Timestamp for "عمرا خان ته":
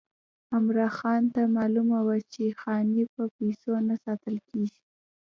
0.53-1.41